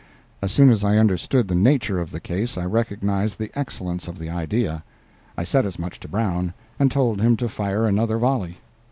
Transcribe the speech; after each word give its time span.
As 0.41 0.51
soon 0.51 0.71
as 0.71 0.83
I 0.83 0.97
understood 0.97 1.47
the 1.47 1.53
nature 1.53 1.99
of 1.99 2.09
the 2.09 2.19
case 2.19 2.57
I 2.57 2.65
recognized 2.65 3.37
the 3.37 3.51
excellence 3.53 4.07
of 4.07 4.17
the 4.17 4.31
idea. 4.31 4.83
I 5.37 5.43
said 5.43 5.63
as 5.63 5.77
much 5.77 5.99
to 5.99 6.07
Brown, 6.07 6.55
and 6.79 6.89
told 6.89 7.21
him 7.21 7.37
to 7.37 7.47
fire 7.47 7.85
another 7.85 8.17
volley. 8.17 8.57